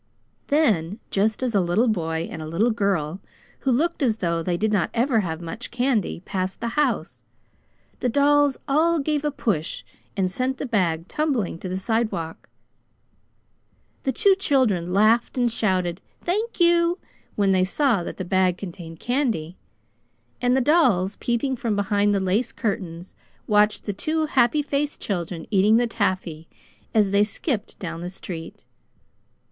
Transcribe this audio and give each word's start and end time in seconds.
Then, 0.47 0.99
just 1.11 1.43
as 1.43 1.53
a 1.53 1.61
little 1.61 1.87
boy 1.87 2.27
and 2.31 2.41
a 2.41 2.47
little 2.47 2.71
girl, 2.71 3.19
who 3.59 3.71
looked 3.71 4.01
as 4.01 4.17
though 4.17 4.41
they 4.41 4.57
did 4.57 4.73
not 4.73 4.89
ever 4.95 5.19
have 5.19 5.41
much 5.41 5.69
candy, 5.69 6.21
passed 6.25 6.59
the 6.59 6.69
house, 6.69 7.23
the 7.99 8.09
dolls 8.09 8.57
all 8.67 8.97
gave 8.97 9.23
a 9.23 9.29
push 9.29 9.83
and 10.17 10.31
sent 10.31 10.57
the 10.57 10.65
bag 10.65 11.07
tumbling 11.07 11.59
to 11.59 11.69
the 11.69 11.77
sidewalk. 11.77 12.49
The 14.01 14.11
two 14.11 14.33
children 14.33 14.91
laughed 14.91 15.37
and 15.37 15.51
shouted, 15.51 16.01
"Thank 16.19 16.59
you," 16.59 16.97
when 17.35 17.51
they 17.51 17.63
saw 17.63 18.01
that 18.01 18.17
the 18.17 18.25
bag 18.25 18.57
contained 18.57 18.99
candy, 18.99 19.55
and 20.41 20.57
the 20.57 20.61
dolls, 20.61 21.15
peeping 21.17 21.55
from 21.55 21.75
behind 21.75 22.11
the 22.15 22.19
lace 22.19 22.51
curtains, 22.51 23.13
watched 23.45 23.83
the 23.83 23.93
two 23.93 24.25
happy 24.25 24.63
faced 24.63 24.99
children 24.99 25.45
eating 25.51 25.77
the 25.77 25.85
taffy 25.85 26.47
as 26.91 27.11
they 27.11 27.23
skipped 27.23 27.77
down 27.77 28.01
the 28.01 28.09
street. 28.09 28.65